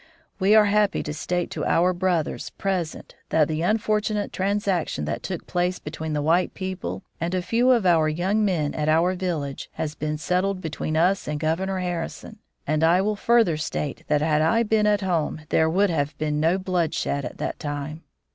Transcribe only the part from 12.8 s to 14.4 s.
I will further state that